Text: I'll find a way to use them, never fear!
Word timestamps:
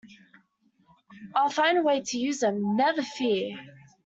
I'll 1.35 1.51
find 1.51 1.77
a 1.77 1.83
way 1.83 2.01
to 2.03 2.17
use 2.17 2.39
them, 2.39 2.75
never 2.75 3.03
fear! 3.03 3.55